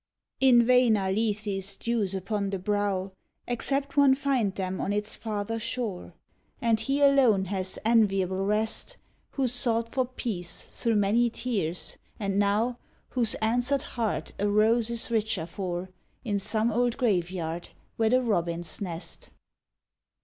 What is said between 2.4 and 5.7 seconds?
the brow, Except one find them on its farther